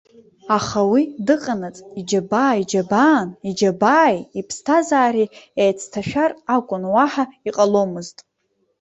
[0.57, 5.31] Аха уи дыҟанаҵ иџьабаа иџьабаан, иџьабааи иԥсҭазаареи
[5.63, 8.17] еицҭашәар акәын, уаҳа иҟаломызт.